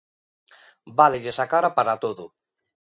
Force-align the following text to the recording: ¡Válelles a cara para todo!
¡Válelles 0.99 1.37
a 1.43 1.45
cara 1.53 1.69
para 1.77 1.99
todo! 2.03 2.23